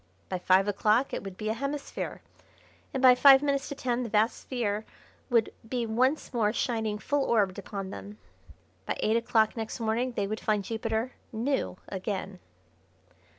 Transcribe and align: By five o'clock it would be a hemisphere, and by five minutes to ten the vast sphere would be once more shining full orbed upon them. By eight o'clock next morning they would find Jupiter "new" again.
By 0.29 0.39
five 0.39 0.67
o'clock 0.67 1.13
it 1.13 1.23
would 1.23 1.37
be 1.37 1.49
a 1.49 1.53
hemisphere, 1.53 2.23
and 2.91 3.03
by 3.03 3.13
five 3.13 3.43
minutes 3.43 3.69
to 3.69 3.75
ten 3.75 4.01
the 4.01 4.09
vast 4.09 4.35
sphere 4.35 4.83
would 5.29 5.53
be 5.69 5.85
once 5.85 6.33
more 6.33 6.51
shining 6.51 6.97
full 6.97 7.23
orbed 7.23 7.59
upon 7.59 7.91
them. 7.91 8.17
By 8.87 8.97
eight 9.01 9.15
o'clock 9.15 9.55
next 9.55 9.79
morning 9.79 10.13
they 10.13 10.25
would 10.25 10.39
find 10.39 10.63
Jupiter 10.63 11.11
"new" 11.31 11.77
again. 11.87 12.39